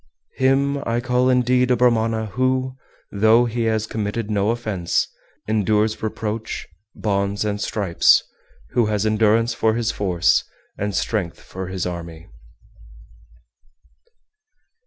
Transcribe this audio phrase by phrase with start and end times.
[0.39, 0.49] 399.
[0.77, 2.75] Him I call indeed a Brahmana who,
[3.11, 5.07] though he has committed no offence,
[5.47, 8.23] endures reproach, bonds, and stripes,
[8.71, 10.43] who has endurance for his force,
[10.75, 12.27] and strength for his army.